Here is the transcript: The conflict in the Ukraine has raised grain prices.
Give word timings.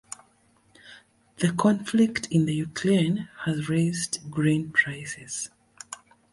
The 1.37 1.51
conflict 1.53 2.27
in 2.31 2.47
the 2.47 2.55
Ukraine 2.55 3.29
has 3.45 3.69
raised 3.69 4.31
grain 4.31 4.71
prices. 4.71 5.51